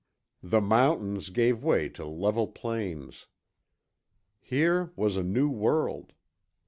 The 0.41 0.61
mountains 0.61 1.29
gave 1.29 1.63
way 1.63 1.87
to 1.89 2.05
level 2.05 2.47
plains. 2.47 3.27
Here 4.39 4.89
was 4.95 5.15
a 5.15 5.21
new 5.21 5.47
world! 5.51 6.13